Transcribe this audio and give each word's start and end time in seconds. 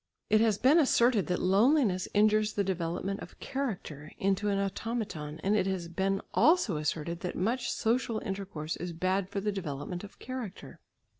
It 0.31 0.41
has 0.41 0.57
been 0.57 0.79
asserted 0.79 1.27
that 1.27 1.37
loneliness 1.39 2.07
injures 2.15 2.53
the 2.53 2.63
development 2.63 3.19
of 3.19 3.39
character 3.39 4.11
(into 4.17 4.49
an 4.49 4.57
automaton), 4.57 5.39
and 5.43 5.55
if 5.55 5.67
has 5.67 5.87
been 5.87 6.23
also 6.33 6.77
asserted 6.77 7.19
that 7.19 7.35
much 7.35 7.69
social 7.71 8.17
intercourse 8.25 8.75
is 8.77 8.93
bad 8.93 9.29
for 9.29 9.39
the 9.39 9.51
development 9.51 10.03
of 10.03 10.17
character. 10.17 10.79